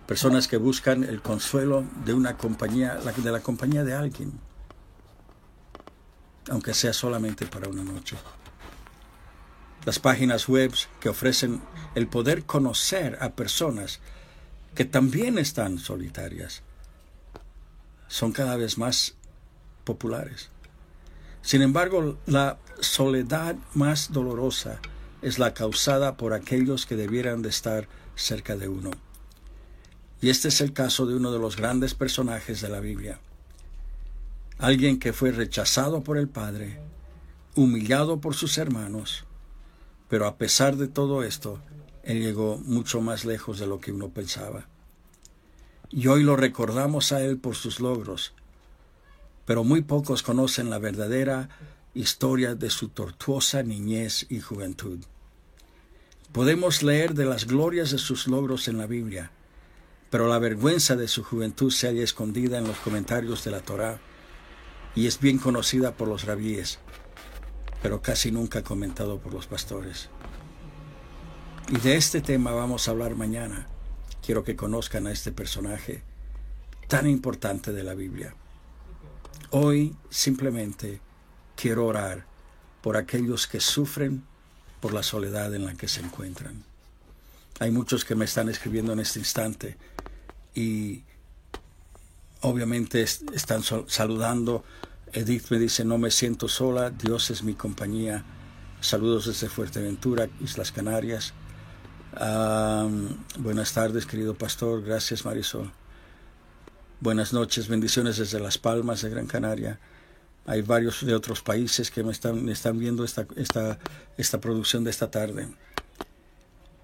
Personas 0.06 0.48
que 0.48 0.58
buscan 0.58 1.04
el 1.04 1.20
consuelo 1.24 1.84
de 2.06 2.14
una 2.14 2.38
compañía, 2.38 2.94
de 2.94 3.32
la 3.32 3.40
compañía 3.40 3.84
de 3.84 3.96
alguien, 3.96 4.40
aunque 6.48 6.76
sea 6.76 6.94
solamente 6.94 7.48
para 7.48 7.70
una 7.70 7.84
noche 7.84 8.16
las 9.84 9.98
páginas 9.98 10.48
web 10.48 10.72
que 11.00 11.10
ofrecen 11.10 11.60
el 11.96 12.08
poder 12.08 12.46
conocer 12.46 13.18
a 13.20 13.32
personas 13.32 14.00
que 14.76 14.86
también 14.86 15.40
están 15.40 15.80
solitarias 15.80 16.62
son 18.08 18.32
cada 18.32 18.58
vez 18.58 18.78
más 18.78 19.16
populares. 19.86 20.52
Sin 21.42 21.62
embargo, 21.62 22.18
la 22.26 22.58
soledad 22.80 23.56
más 23.74 24.12
dolorosa 24.12 24.80
es 25.22 25.40
la 25.40 25.54
causada 25.54 26.18
por 26.18 26.34
aquellos 26.34 26.86
que 26.86 26.96
debieran 26.96 27.42
de 27.42 27.50
estar 27.50 27.88
cerca 28.16 28.56
de 28.56 28.68
uno. 28.68 28.92
Y 30.22 30.30
este 30.30 30.48
es 30.48 30.62
el 30.62 30.74
caso 30.74 31.06
de 31.06 31.16
uno 31.16 31.32
de 31.32 31.40
los 31.40 31.56
grandes 31.56 31.94
personajes 31.94 32.62
de 32.62 32.70
la 32.70 32.80
Biblia. 32.80 33.20
Alguien 34.58 35.00
que 35.00 35.14
fue 35.14 35.32
rechazado 35.32 36.04
por 36.04 36.18
el 36.18 36.28
Padre, 36.28 36.80
humillado 37.56 38.20
por 38.20 38.36
sus 38.36 38.58
hermanos, 38.58 39.26
pero 40.10 40.26
a 40.26 40.38
pesar 40.38 40.78
de 40.78 40.88
todo 40.88 41.24
esto, 41.24 41.60
Él 42.04 42.22
llegó 42.22 42.58
mucho 42.58 43.02
más 43.02 43.26
lejos 43.26 43.60
de 43.60 43.68
lo 43.68 43.80
que 43.80 43.92
uno 43.92 44.10
pensaba. 44.10 44.68
Y 45.90 46.08
hoy 46.08 46.24
lo 46.24 46.36
recordamos 46.36 47.12
a 47.12 47.22
Él 47.22 47.38
por 47.38 47.56
sus 47.56 47.80
logros, 47.80 48.34
pero 49.48 49.64
muy 49.64 49.82
pocos 49.82 50.22
conocen 50.22 50.70
la 50.70 50.78
verdadera 50.78 51.50
historia 51.96 52.54
de 52.54 52.70
su 52.70 52.90
tortuosa 52.90 53.64
niñez 53.64 54.28
y 54.30 54.40
juventud. 54.40 55.00
Podemos 56.32 56.84
leer 56.84 57.16
de 57.16 57.26
las 57.26 57.48
glorias 57.48 57.90
de 57.90 57.98
sus 57.98 58.28
logros 58.28 58.68
en 58.68 58.78
la 58.78 58.86
Biblia, 58.86 59.32
pero 60.12 60.28
la 60.28 60.38
vergüenza 60.38 60.96
de 60.96 61.08
su 61.08 61.24
juventud 61.24 61.72
se 61.72 61.88
halla 61.88 62.04
escondida 62.04 62.60
en 62.60 62.68
los 62.68 62.78
comentarios 62.78 63.44
de 63.44 63.50
la 63.50 63.62
Torá 63.62 64.00
y 64.94 65.08
es 65.08 65.20
bien 65.20 65.40
conocida 65.40 65.98
por 65.98 66.08
los 66.08 66.26
rabíes 66.26 66.78
pero 67.82 68.02
casi 68.02 68.32
nunca 68.32 68.64
comentado 68.64 69.20
por 69.20 69.34
los 69.34 69.48
pastores. 69.48 70.10
Y 71.70 71.78
de 71.80 71.96
este 71.96 72.22
tema 72.22 72.52
vamos 72.52 72.88
a 72.88 72.92
hablar 72.92 73.16
mañana. 73.16 73.68
Quiero 74.26 74.44
que 74.44 74.56
conozcan 74.56 75.08
a 75.08 75.12
este 75.12 75.32
personaje 75.32 76.04
tan 76.88 77.08
importante 77.08 77.72
de 77.74 77.84
la 77.84 77.94
Biblia. 77.94 78.36
Hoy 79.52 79.96
simplemente 80.10 81.00
quiero 81.56 81.86
orar 81.86 82.26
por 82.82 82.98
aquellos 82.98 83.48
que 83.48 83.60
sufren 83.60 84.24
por 84.82 84.94
la 84.94 85.04
soledad 85.04 85.54
en 85.56 85.66
la 85.66 85.76
que 85.76 85.88
se 85.88 86.02
encuentran. 86.02 86.64
Hay 87.60 87.72
muchos 87.72 88.06
que 88.06 88.16
me 88.16 88.26
están 88.26 88.50
escribiendo 88.50 88.94
en 88.94 89.00
este 89.00 89.20
instante 89.20 89.78
y 90.54 91.04
obviamente 92.42 93.02
están 93.02 93.64
saludando 93.88 94.64
Edith 95.14 95.50
me 95.52 95.58
dice, 95.58 95.86
no 95.86 95.98
me 95.98 96.12
siento 96.12 96.48
sola, 96.48 96.90
Dios 96.90 97.30
es 97.30 97.44
mi 97.44 97.54
compañía. 97.54 98.24
Saludos 98.82 99.28
desde 99.28 99.48
Fuerteventura, 99.48 100.28
Islas 100.42 100.72
Canarias. 100.72 101.34
buenas 103.40 103.74
tardes, 103.74 104.06
querido 104.06 104.36
pastor. 104.36 104.84
Gracias, 104.84 105.24
Marisol. 105.24 105.72
Buenas 107.00 107.34
noches, 107.34 107.68
bendiciones 107.68 108.18
desde 108.18 108.40
Las 108.40 108.58
Palmas 108.58 109.02
de 109.02 109.10
Gran 109.10 109.28
Canaria. 109.28 109.80
Hay 110.46 110.62
varios 110.62 111.06
de 111.06 111.14
otros 111.14 111.42
países 111.42 111.92
que 111.92 112.04
me 112.04 112.12
están, 112.12 112.50
están 112.50 112.80
viendo 112.80 113.04
esta, 113.04 113.28
esta, 113.36 113.78
esta 114.18 114.40
producción 114.40 114.84
de 114.84 114.92
esta 114.92 115.12
tarde. 115.12 115.48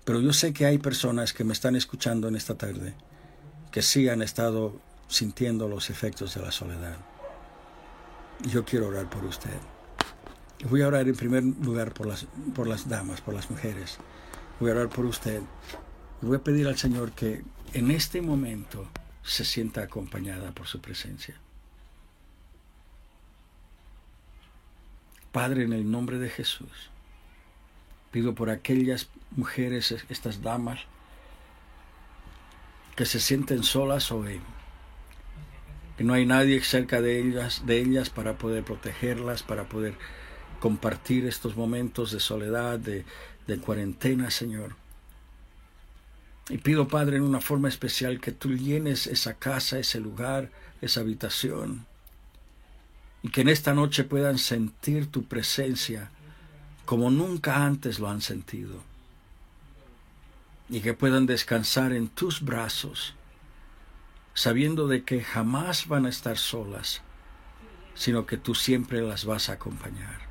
Pero 0.06 0.20
yo 0.20 0.34
sé 0.34 0.54
que 0.54 0.66
hay 0.66 0.78
personas 0.78 1.34
que 1.34 1.44
me 1.44 1.54
están 1.54 1.76
escuchando 1.76 2.28
en 2.28 2.36
esta 2.36 2.56
tarde 2.56 2.94
que 3.72 3.82
sí 3.82 4.08
han 4.10 4.22
estado 4.22 4.80
sintiendo 5.08 5.68
los 5.68 5.90
efectos 5.90 6.36
de 6.36 6.42
la 6.42 6.52
soledad 6.52 6.98
yo 8.52 8.66
quiero 8.66 8.88
orar 8.88 9.10
por 9.10 9.26
usted. 9.26 9.58
Voy 10.70 10.82
a 10.82 10.88
orar 10.88 11.08
en 11.08 11.16
primer 11.16 11.44
lugar 11.44 11.94
por 11.94 12.08
las, 12.08 12.26
por 12.56 12.68
las 12.68 12.88
damas, 12.88 13.22
por 13.22 13.34
las 13.34 13.50
mujeres. 13.50 13.98
Voy 14.60 14.72
a 14.72 14.74
orar 14.76 14.90
por 14.90 15.06
usted. 15.06 15.42
voy 16.22 16.38
a 16.38 16.44
pedir 16.44 16.68
al 16.68 16.78
Señor 16.78 17.12
que 17.12 17.44
en 17.74 17.92
este 17.92 18.22
momento 18.22 18.88
se 19.24 19.46
sienta 19.46 19.84
acompañada 19.84 20.52
por 20.52 20.68
su 20.68 20.82
presencia. 20.82 21.36
Padre, 25.32 25.64
en 25.64 25.74
el 25.74 25.90
nombre 25.90 26.20
de 26.20 26.30
Jesús, 26.30 26.90
pido 28.12 28.36
por 28.36 28.50
aquellas 28.50 29.10
mujeres, 29.32 29.92
estas 30.10 30.42
damas, 30.42 30.82
que 32.96 33.06
se 33.06 33.20
sienten 33.20 33.64
solas 33.64 34.12
hoy 34.12 34.40
que 35.98 36.04
no 36.04 36.14
hay 36.14 36.26
nadie 36.26 36.62
cerca 36.62 37.02
de 37.02 37.20
ellas, 37.20 37.64
de 37.66 37.80
ellas 37.80 38.10
para 38.10 38.38
poder 38.38 38.64
protegerlas, 38.64 39.44
para 39.44 39.66
poder 39.66 39.94
compartir 40.60 41.26
estos 41.26 41.56
momentos 41.56 42.12
de 42.12 42.20
soledad, 42.20 42.80
de, 42.80 43.06
de 43.48 43.58
cuarentena, 43.60 44.32
Señor. 44.32 44.76
Y 46.50 46.58
pido, 46.58 46.88
Padre, 46.88 47.18
en 47.18 47.24
una 47.24 47.40
forma 47.40 47.70
especial 47.70 48.20
que 48.20 48.32
tú 48.32 48.56
llenes 48.56 49.08
esa 49.08 49.36
casa, 49.36 49.80
ese 49.80 50.00
lugar, 50.00 50.50
esa 50.82 51.00
habitación, 51.00 51.86
y 53.22 53.30
que 53.30 53.42
en 53.42 53.50
esta 53.50 53.74
noche 53.74 54.04
puedan 54.04 54.38
sentir 54.38 55.08
tu 55.08 55.24
presencia 55.24 56.12
como 56.86 57.10
nunca 57.10 57.66
antes 57.66 58.00
lo 58.00 58.10
han 58.10 58.22
sentido, 58.22 58.84
y 60.70 60.82
que 60.82 60.94
puedan 60.94 61.26
descansar 61.26 61.94
en 61.94 62.10
tus 62.10 62.42
brazos 62.42 63.16
sabiendo 64.34 64.88
de 64.88 65.04
que 65.04 65.24
jamás 65.24 65.88
van 65.88 66.06
a 66.06 66.10
estar 66.10 66.38
solas, 66.38 67.02
sino 67.94 68.26
que 68.26 68.38
tú 68.38 68.56
siempre 68.56 69.02
las 69.02 69.26
vas 69.26 69.50
a 69.50 69.54
acompañar. 69.54 70.22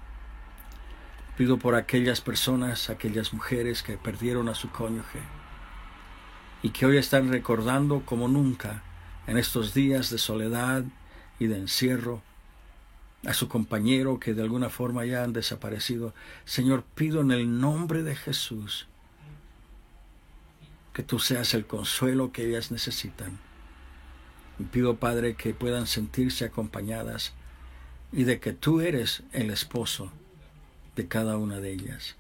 Pido 1.37 1.59
por 1.59 1.77
aquellas 1.77 2.21
personas, 2.21 2.91
aquellas 2.91 3.33
mujeres 3.33 3.83
que 3.83 3.97
perdieron 3.97 4.49
a 4.49 4.55
su 4.55 4.71
cónyuge 4.71 5.21
y 6.63 6.71
que 6.71 6.87
hoy 6.87 6.97
están 6.97 7.31
recordando 7.31 8.03
como 8.07 8.29
nunca 8.29 8.83
en 9.27 9.37
estos 9.37 9.75
días 9.75 10.11
de 10.11 10.19
soledad 10.19 10.85
y 11.39 11.47
de 11.47 11.59
encierro 11.59 12.23
a 13.25 13.35
su 13.35 13.49
compañero 13.49 14.19
que 14.19 14.35
de 14.35 14.43
alguna 14.43 14.71
forma 14.71 15.05
ya 15.05 15.23
han 15.23 15.33
desaparecido. 15.33 16.15
Señor, 16.45 16.85
pido 16.95 17.21
en 17.21 17.31
el 17.31 17.61
nombre 17.61 18.03
de 18.03 18.17
Jesús 18.17 18.87
que 20.93 21.03
tú 21.03 21.19
seas 21.19 21.55
el 21.55 21.67
consuelo 21.67 22.33
que 22.33 22.47
ellas 22.47 22.71
necesitan. 22.71 23.39
Y 24.59 24.65
pido, 24.65 24.97
Padre, 24.97 25.35
que 25.35 25.55
puedan 25.55 25.87
sentirse 25.87 26.45
acompañadas 26.45 27.33
y 28.13 28.25
de 28.25 28.41
que 28.41 28.53
tú 28.53 28.81
eres 28.81 29.23
el 29.33 29.51
esposo 29.51 30.13
de 30.97 31.09
cada 31.09 31.39
una 31.39 31.61
de 31.61 31.73
ellas. 31.73 32.17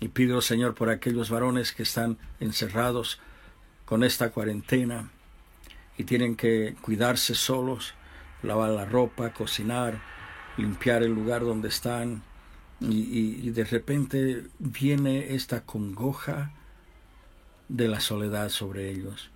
Y 0.00 0.08
pido, 0.08 0.40
Señor, 0.42 0.74
por 0.74 0.90
aquellos 0.90 1.30
varones 1.30 1.72
que 1.72 1.82
están 1.82 2.18
encerrados 2.38 3.18
con 3.86 4.04
esta 4.04 4.30
cuarentena 4.30 5.10
y 5.96 6.04
tienen 6.04 6.36
que 6.36 6.76
cuidarse 6.82 7.34
solos, 7.34 7.94
lavar 8.42 8.70
la 8.70 8.84
ropa, 8.84 9.32
cocinar, 9.32 10.02
limpiar 10.56 11.02
el 11.02 11.12
lugar 11.12 11.42
donde 11.42 11.68
están. 11.68 12.22
Y, 12.78 13.50
de 13.50 13.64
repente 13.64 14.44
viene 14.58 15.34
esta 15.34 15.62
congoja 15.62 16.52
de 17.68 17.88
la 17.88 18.00
soledad 18.00 18.50
sobre 18.50 18.90
ellos. 18.90 19.30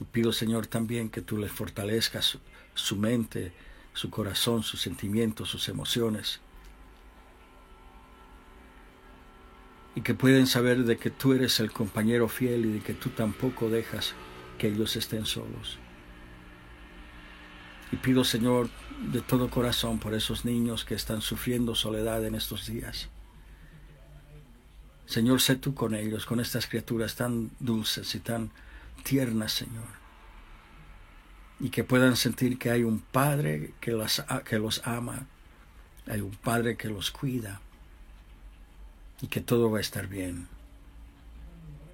Y 0.00 0.04
pido, 0.04 0.32
Señor, 0.32 0.66
también 0.66 1.10
que 1.10 1.20
tú 1.20 1.36
les 1.36 1.52
fortalezcas 1.52 2.38
su 2.74 2.96
mente, 2.96 3.52
su 3.92 4.08
corazón, 4.08 4.62
sus 4.62 4.80
sentimientos, 4.80 5.50
sus 5.50 5.68
emociones. 5.68 6.40
Y 9.94 10.00
que 10.00 10.14
pueden 10.14 10.46
saber 10.46 10.84
de 10.84 10.96
que 10.96 11.10
tú 11.10 11.34
eres 11.34 11.60
el 11.60 11.70
compañero 11.70 12.28
fiel 12.28 12.66
y 12.66 12.72
de 12.72 12.80
que 12.80 12.94
tú 12.94 13.10
tampoco 13.10 13.68
dejas 13.68 14.14
que 14.58 14.68
ellos 14.68 14.96
estén 14.96 15.26
solos. 15.26 15.78
Y 17.90 17.96
pido, 17.96 18.24
Señor, 18.24 18.70
de 19.12 19.20
todo 19.20 19.50
corazón 19.50 19.98
por 19.98 20.14
esos 20.14 20.44
niños 20.44 20.84
que 20.84 20.94
están 20.94 21.20
sufriendo 21.20 21.74
soledad 21.74 22.24
en 22.24 22.34
estos 22.34 22.66
días. 22.66 23.10
Señor, 25.04 25.42
sé 25.42 25.56
tú 25.56 25.74
con 25.74 25.94
ellos, 25.94 26.24
con 26.24 26.40
estas 26.40 26.66
criaturas 26.66 27.16
tan 27.16 27.50
dulces 27.60 28.14
y 28.14 28.20
tan 28.20 28.50
tiernas, 29.02 29.52
Señor 29.52 30.02
y 31.62 31.70
que 31.70 31.84
puedan 31.84 32.16
sentir 32.16 32.58
que 32.58 32.70
hay 32.70 32.82
un 32.82 32.98
Padre 32.98 33.72
que 33.80 33.96
que 34.44 34.58
los 34.58 34.82
ama, 34.84 35.26
hay 36.06 36.20
un 36.20 36.32
Padre 36.32 36.76
que 36.76 36.88
los 36.88 37.12
cuida 37.12 37.60
y 39.22 39.28
que 39.28 39.40
todo 39.40 39.70
va 39.70 39.78
a 39.78 39.80
estar 39.80 40.08
bien. 40.08 40.48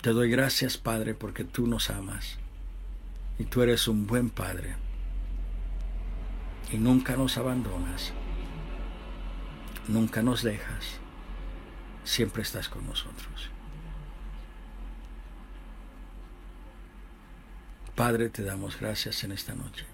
Te 0.00 0.10
doy 0.10 0.30
gracias, 0.30 0.78
Padre, 0.78 1.14
porque 1.14 1.44
tú 1.44 1.68
nos 1.68 1.90
amas 1.90 2.38
y 3.38 3.44
tú 3.44 3.62
eres 3.62 3.86
un 3.86 4.06
buen 4.08 4.30
Padre 4.30 4.74
y 6.72 6.78
nunca 6.78 7.16
nos 7.16 7.38
abandonas, 7.38 8.12
nunca 9.86 10.22
nos 10.22 10.42
dejas, 10.42 10.98
siempre 12.04 12.42
estás 12.42 12.68
con 12.68 12.86
nosotros. 12.86 13.50
Padre, 17.94 18.28
te 18.28 18.44
damos 18.44 18.78
gracias 18.78 19.24
en 19.24 19.32
esta 19.32 19.56
noche 19.56 19.84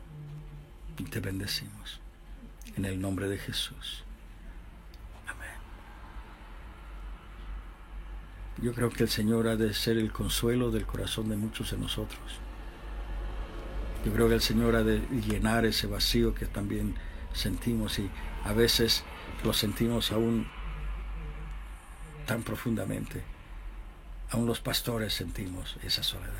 y 0.98 1.04
te 1.04 1.20
bendecimos. 1.20 2.00
En 2.76 2.84
el 2.84 3.00
nombre 3.00 3.28
de 3.28 3.38
Jesús. 3.38 4.04
Amén. 5.26 5.48
Yo 8.64 8.72
creo 8.72 8.88
que 8.88 9.02
el 9.02 9.10
Señor 9.10 9.46
ha 9.46 9.56
de 9.56 9.74
ser 9.74 9.98
el 9.98 10.10
consuelo 10.10 10.70
del 10.70 10.86
corazón 10.86 11.28
de 11.28 11.36
muchos 11.36 11.72
de 11.72 11.76
nosotros. 11.76 12.18
Yo 14.06 14.10
creo 14.10 14.26
que 14.26 14.36
el 14.36 14.40
Señor 14.40 14.74
ha 14.74 14.82
de 14.82 15.00
llenar 15.28 15.66
ese 15.66 15.86
vacío 15.86 16.34
que 16.34 16.46
también 16.46 16.94
sentimos 17.34 17.98
y 17.98 18.08
a 18.42 18.54
veces 18.54 19.04
lo 19.44 19.52
sentimos 19.52 20.12
aún 20.12 20.46
tan 22.24 22.42
profundamente. 22.42 23.22
Aún 24.30 24.46
los 24.46 24.60
pastores 24.60 25.12
sentimos 25.12 25.76
esa 25.82 26.02
soledad. 26.02 26.32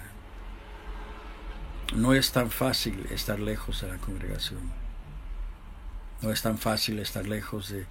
No 1.95 2.15
es 2.15 2.33
tan 2.33 2.51
fácil 2.51 3.07
estar 3.11 3.39
lejos 3.39 3.83
de 3.83 3.89
la 3.89 3.99
congregación. 3.99 4.73
No 6.23 6.33
es 6.33 6.41
tan 6.41 6.57
fácil 6.57 7.01
estar 7.01 7.27
lejos 7.27 7.69
de 7.69 7.85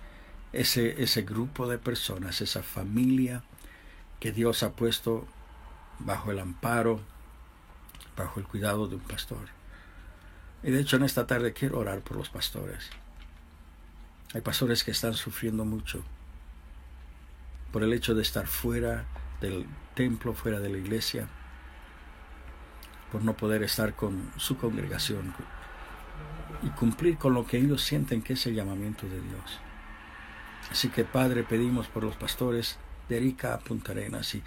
ese, 0.53 1.03
ese 1.03 1.21
grupo 1.21 1.67
de 1.67 1.77
personas, 1.77 2.41
esa 2.41 2.63
familia 2.63 3.43
que 4.23 4.31
Dios 4.31 4.63
ha 4.63 4.71
puesto 4.71 5.27
bajo 5.99 6.31
el 6.31 6.39
amparo, 6.39 7.01
bajo 8.15 8.39
el 8.39 8.47
cuidado 8.47 8.87
de 8.87 8.95
un 8.95 9.01
pastor. 9.01 9.49
Y 10.63 10.71
de 10.71 10.79
hecho 10.79 10.95
en 10.95 11.03
esta 11.03 11.27
tarde 11.27 11.51
quiero 11.51 11.77
orar 11.77 11.99
por 11.99 12.15
los 12.15 12.29
pastores. 12.29 12.89
Hay 14.33 14.39
pastores 14.39 14.85
que 14.85 14.91
están 14.91 15.13
sufriendo 15.13 15.65
mucho 15.65 16.05
por 17.73 17.83
el 17.83 17.91
hecho 17.91 18.15
de 18.15 18.21
estar 18.21 18.47
fuera 18.47 19.03
del 19.41 19.67
templo, 19.93 20.33
fuera 20.33 20.61
de 20.61 20.69
la 20.69 20.77
iglesia 20.77 21.27
por 23.11 23.25
no 23.25 23.33
poder 23.33 23.61
estar 23.61 23.93
con 23.93 24.31
su 24.37 24.55
congregación 24.55 25.35
y 26.61 26.69
cumplir 26.69 27.17
con 27.17 27.33
lo 27.33 27.45
que 27.45 27.57
ellos 27.57 27.83
sienten 27.83 28.21
que 28.21 28.33
es 28.33 28.45
el 28.45 28.55
llamamiento 28.55 29.05
de 29.05 29.19
Dios. 29.19 29.59
Así 30.71 30.87
que 30.87 31.03
Padre, 31.03 31.43
pedimos 31.43 31.87
por 31.87 32.05
los 32.05 32.15
pastores 32.15 32.79
de 33.09 33.17
Erika 33.17 33.53
a 33.53 33.59
Punta 33.59 33.91
Arenas 33.91 34.35
y, 34.35 34.43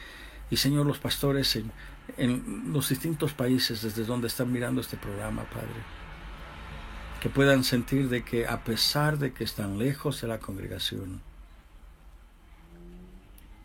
y 0.51 0.57
Señor, 0.57 0.87
los 0.87 0.99
pastores 0.99 1.57
en, 1.57 1.73
en 2.16 2.73
los 2.73 2.88
distintos 2.88 3.33
países 3.33 3.83
desde 3.83 4.05
donde 4.05 4.29
están 4.29 4.53
mirando 4.53 4.81
este 4.81 4.97
programa, 4.97 5.45
Padre, 5.45 5.83
que 7.21 7.29
puedan 7.29 7.64
sentir 7.64 8.09
de 8.09 8.25
que 8.25 8.47
a 8.47 8.62
pesar 8.64 9.19
de 9.19 9.33
que 9.33 9.45
están 9.45 9.79
lejos 9.79 10.21
de 10.21 10.29
la 10.29 10.38
congregación, 10.38 11.21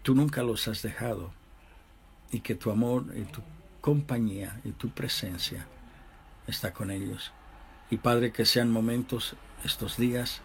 tú 0.02 0.16
nunca 0.16 0.44
los 0.44 0.68
has 0.68 0.82
dejado 0.82 1.32
y 2.32 2.40
que 2.40 2.56
tu 2.56 2.72
amor 2.72 3.06
y 3.16 3.24
tu 3.24 3.42
compañía 3.82 4.60
y 4.64 4.72
tu 4.72 4.90
presencia 4.90 5.68
está 6.48 6.74
con 6.74 6.92
ellos. 6.92 7.32
Y 7.90 7.98
Padre, 7.98 8.32
que 8.32 8.46
sean 8.46 8.72
momentos 8.72 9.36
estos 9.64 9.98
días 9.98 10.42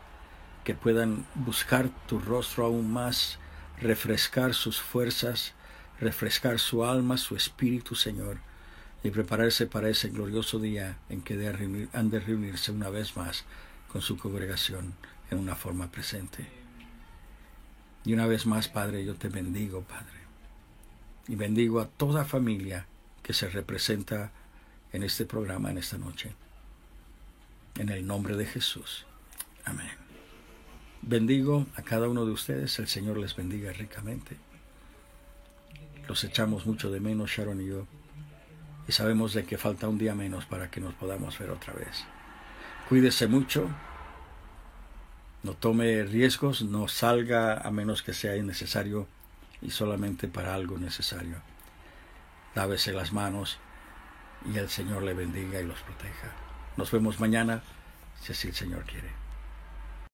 que 0.65 0.75
puedan 0.75 1.25
buscar 1.35 1.91
tu 2.09 2.19
rostro 2.19 2.67
aún 2.67 2.93
más, 2.93 3.39
refrescar 3.81 4.55
sus 4.55 4.81
fuerzas, 4.81 5.53
refrescar 6.01 6.59
su 6.59 6.85
alma, 6.85 7.17
su 7.17 7.37
espíritu, 7.37 7.95
Señor, 7.95 8.39
y 9.03 9.11
prepararse 9.11 9.67
para 9.67 9.89
ese 9.89 10.09
glorioso 10.09 10.59
día 10.59 10.99
en 11.09 11.23
que 11.23 11.89
han 11.93 12.11
de 12.11 12.21
reunirse 12.21 12.73
una 12.73 12.91
vez 12.91 13.17
más 13.17 13.45
con 13.93 14.03
su 14.03 14.19
congregación 14.19 14.95
en 15.31 15.39
una 15.39 15.55
forma 15.55 15.91
presente. 15.91 16.47
Y 18.05 18.13
una 18.13 18.27
vez 18.27 18.47
más, 18.47 18.69
Padre, 18.69 19.05
yo 19.05 19.15
te 19.15 19.29
bendigo, 19.29 19.83
Padre, 19.83 20.21
y 21.29 21.35
bendigo 21.35 21.81
a 21.81 21.89
toda 21.89 22.25
familia 22.25 22.87
que 23.23 23.33
se 23.33 23.49
representa 23.49 24.31
en 24.93 25.03
este 25.03 25.25
programa 25.25 25.71
en 25.71 25.79
esta 25.79 25.99
noche. 25.99 26.33
En 27.77 27.89
el 27.89 28.07
nombre 28.07 28.37
de 28.37 28.47
Jesús. 28.47 29.07
Amén. 29.65 30.06
Bendigo 31.07 31.67
a 31.77 31.83
cada 31.83 32.09
uno 32.09 32.27
de 32.27 32.33
ustedes, 32.33 32.79
el 32.79 32.89
Señor 32.89 33.17
les 33.17 33.35
bendiga 33.35 33.73
ricamente. 33.73 34.37
Los 36.07 36.23
echamos 36.25 36.67
mucho 36.67 36.91
de 36.91 37.01
menos, 37.01 37.31
Sharon 37.31 37.61
y 37.61 37.67
yo, 37.67 37.87
y 38.87 38.93
sabemos 38.93 39.33
de 39.33 39.45
que 39.45 39.57
falta 39.57 39.89
un 39.89 39.97
día 39.97 40.15
menos 40.15 40.45
para 40.45 40.71
que 40.71 40.81
nos 40.81 40.93
podamos 40.95 41.39
ver 41.39 41.51
otra 41.51 41.73
vez. 41.73 42.05
Cuídese 42.89 43.27
mucho, 43.27 43.71
no 45.43 45.55
tome 45.55 46.03
riesgos, 46.05 46.63
no 46.63 46.87
salga 46.89 47.59
a 47.59 47.71
menos 47.71 48.03
que 48.03 48.13
sea 48.13 48.37
innecesario 48.37 49.07
y 49.63 49.71
solamente 49.71 50.29
para 50.29 50.55
algo 50.55 50.77
necesario 50.77 51.41
lávese 52.57 52.93
las 52.93 53.13
manos 53.13 53.59
y 54.53 54.57
el 54.59 54.69
Señor 54.69 55.03
le 55.03 55.15
bendiga 55.15 55.61
y 55.61 55.67
los 55.67 55.79
proteja. 55.81 56.33
Nos 56.77 56.91
vemos 56.91 57.21
mañana, 57.21 57.63
si 58.21 58.33
así 58.33 58.49
el 58.49 58.55
Señor 58.55 58.85
quiere. 58.85 59.26